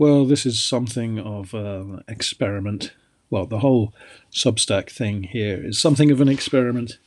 [0.00, 2.92] Well, this is something of an experiment.
[3.30, 3.92] Well, the whole
[4.30, 6.98] Substack thing here is something of an experiment,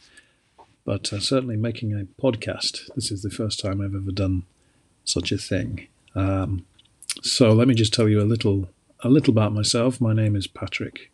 [0.84, 4.44] but uh, certainly making a podcast, this is the first time I've ever done
[5.06, 5.88] such a thing.
[6.16, 6.66] Um,
[7.22, 8.68] so let me just tell you a little,
[9.00, 10.02] a little about myself.
[10.02, 11.14] My name is Patrick,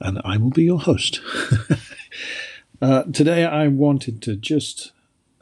[0.00, 1.20] and I will be your host.
[2.82, 4.90] uh, today, I wanted to just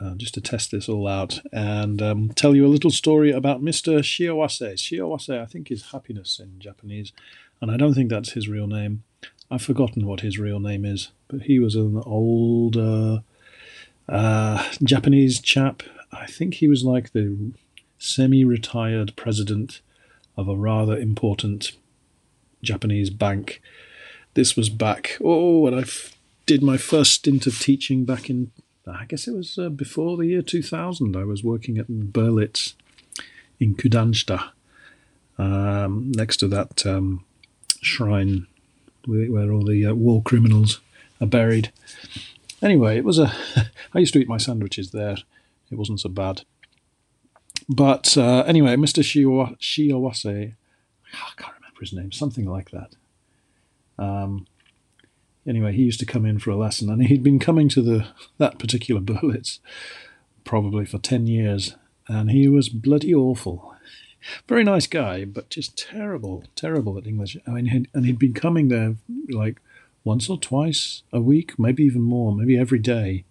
[0.00, 3.62] uh, just to test this all out and um, tell you a little story about
[3.62, 3.98] Mr.
[4.00, 4.74] Shiawase.
[4.74, 7.12] Shiawase, I think, is happiness in Japanese,
[7.60, 9.04] and I don't think that's his real name.
[9.50, 13.20] I've forgotten what his real name is, but he was an old uh,
[14.08, 15.82] uh, Japanese chap.
[16.12, 17.52] I think he was like the
[17.98, 19.80] semi retired president
[20.36, 21.72] of a rather important
[22.62, 23.62] Japanese bank.
[24.34, 28.50] This was back, oh, when I f- did my first stint of teaching back in
[28.86, 31.16] I guess it was uh, before the year 2000.
[31.16, 32.74] I was working at Berlitz
[33.58, 34.50] in Kudanshita,
[35.38, 37.24] um, next to that um,
[37.80, 38.46] shrine
[39.06, 40.80] where all the uh, war criminals
[41.20, 41.72] are buried.
[42.62, 43.32] Anyway, it was a.
[43.94, 45.16] I used to eat my sandwiches there.
[45.70, 46.42] It wasn't so bad.
[47.68, 49.02] But uh, anyway, Mr.
[49.02, 50.54] Shiawase,
[51.12, 52.94] I can't remember his name, something like that.
[53.98, 54.46] Um,
[55.46, 58.06] anyway, he used to come in for a lesson, and he'd been coming to the
[58.38, 59.58] that particular Berlitz
[60.44, 61.76] probably for ten years,
[62.08, 63.74] and he was bloody awful.
[64.48, 67.36] Very nice guy, but just terrible, terrible at English.
[67.46, 68.96] I mean, and he'd been coming there
[69.28, 69.60] like
[70.02, 73.24] once or twice a week, maybe even more, maybe every day.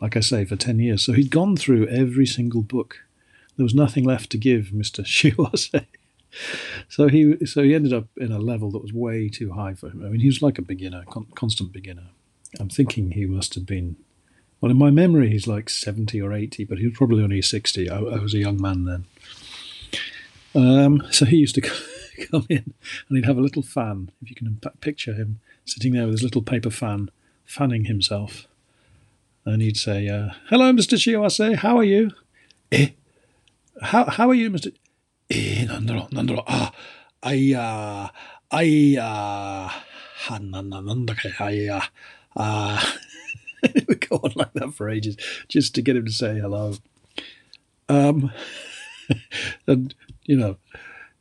[0.00, 1.04] Like I say, for ten years.
[1.04, 2.98] So he'd gone through every single book.
[3.56, 5.86] There was nothing left to give Mister Shiawase
[6.88, 9.88] so he so he ended up in a level that was way too high for
[9.88, 10.04] him.
[10.04, 12.08] I mean, he was like a beginner, con- constant beginner.
[12.60, 13.96] I'm thinking he must have been.
[14.60, 17.90] Well, in my memory, he's like 70 or 80, but he was probably only 60.
[17.90, 19.04] I, I was a young man then.
[20.54, 21.60] Um, so he used to
[22.30, 22.72] come in
[23.08, 24.10] and he'd have a little fan.
[24.22, 27.10] If you can picture him sitting there with his little paper fan,
[27.44, 28.46] fanning himself.
[29.44, 30.96] And he'd say, uh, Hello, Mr.
[30.96, 32.12] Shiawase, how are you?
[32.72, 32.90] Eh?
[33.82, 34.72] How, how are you, Mr.
[35.33, 36.73] えー、なんだろう、なんだろう、あ、
[37.21, 38.13] あいや、
[38.49, 41.81] あいや、は、な、な、なんだか、あいや、
[42.35, 42.81] あ、
[43.63, 45.17] it would go on like that for ages
[45.47, 46.73] just to get him to say hello.
[47.87, 48.31] Um,
[49.67, 49.93] and,
[50.25, 50.57] you know,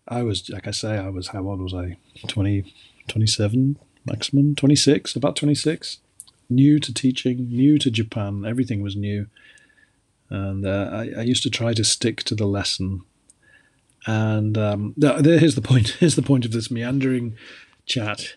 [0.07, 1.97] I was, like I say, I was, how old was I?
[2.27, 2.75] 20,
[3.09, 5.99] 27 maximum, 26, about 26.
[6.51, 9.27] New to teaching, new to Japan, everything was new.
[10.31, 13.03] And uh, I, I used to try to stick to the lesson
[14.06, 15.90] and um, here's the point.
[16.00, 17.38] Here's the point of this meandering
[17.86, 18.36] chat.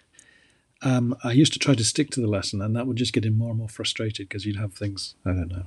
[0.82, 3.24] Um, I used to try to stick to the lesson, and that would just get
[3.24, 5.14] him more and more frustrated because you'd have things.
[5.24, 5.64] I don't know.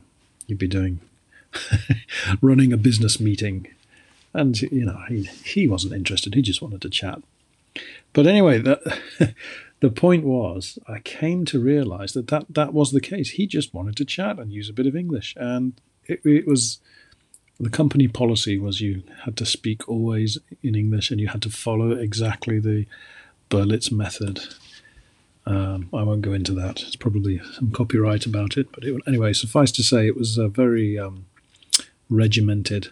[0.48, 1.02] You'd be doing
[2.42, 3.68] running a business meeting,
[4.34, 6.36] and you know he he wasn't interested.
[6.36, 7.22] He just wanted to chat.
[8.14, 8.96] But anyway, the
[9.80, 13.31] the point was, I came to realize that, that that was the case.
[13.31, 15.74] He just wanted to chat and use a bit of English, and
[16.08, 16.80] it, it was
[17.59, 21.50] the company policy was you had to speak always in English and you had to
[21.50, 22.86] follow exactly the
[23.50, 24.40] Berlitz method.
[25.46, 26.81] Um, I won't go into that.
[26.84, 30.48] It's probably some copyright about it, but it, anyway, suffice to say, it was uh,
[30.48, 31.25] very um,
[32.09, 32.90] regimented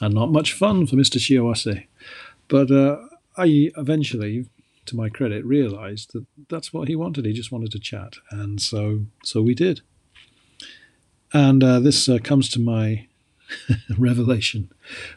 [0.00, 1.18] and not much fun for Mr.
[1.18, 1.86] Shiawase.
[2.48, 2.98] But uh,
[3.36, 4.46] I eventually,
[4.86, 7.24] to my credit, realised that that's what he wanted.
[7.24, 9.80] He just wanted to chat, and so so we did.
[11.32, 13.06] And uh, this uh, comes to my
[13.98, 14.70] revelation.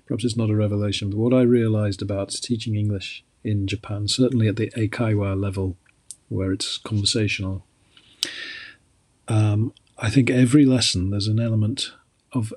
[0.05, 4.47] Perhaps it's not a revelation, but what I realized about teaching English in Japan, certainly
[4.47, 5.77] at the Eikaiwa level,
[6.29, 7.65] where it's conversational,
[9.27, 11.91] um, I think every lesson there's an element
[12.33, 12.53] of,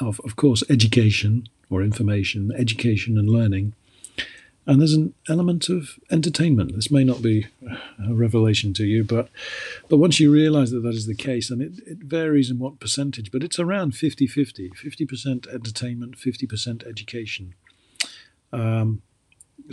[0.00, 3.74] of, of course, education or information, education and learning,
[4.70, 6.76] and there's an element of entertainment.
[6.76, 7.48] This may not be
[8.08, 9.28] a revelation to you, but
[9.88, 12.78] but once you realize that that is the case, and it, it varies in what
[12.78, 17.54] percentage, but it's around 50 50 50% entertainment, 50% education.
[18.52, 19.02] Um,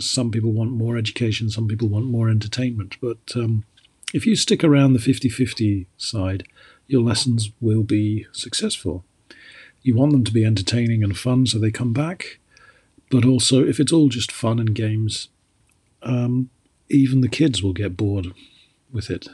[0.00, 3.64] some people want more education, some people want more entertainment, but um,
[4.12, 6.42] if you stick around the 50 50 side,
[6.88, 9.04] your lessons will be successful.
[9.80, 12.40] You want them to be entertaining and fun so they come back
[13.10, 15.28] but also, if it's all just fun and games,
[16.02, 16.50] um,
[16.88, 18.32] even the kids will get bored
[18.92, 19.28] with it.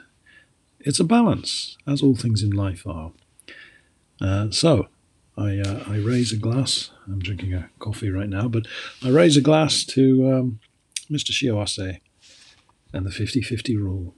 [0.80, 3.12] It's a balance, as all things in life are.
[4.20, 4.88] Uh, so,
[5.36, 6.90] I, uh, I raise a glass.
[7.06, 8.66] I'm drinking a coffee right now, but
[9.02, 10.60] I raise a glass to um,
[11.10, 11.30] Mr.
[11.32, 12.00] Shiawase
[12.92, 14.14] and the 50 50 rule.